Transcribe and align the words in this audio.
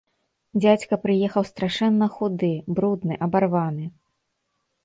Дзядзька 0.61 0.97
прыехаў 1.03 1.43
страшэнна 1.51 2.07
худы, 2.15 2.51
брудны, 2.79 3.13
абарваны. 3.27 3.85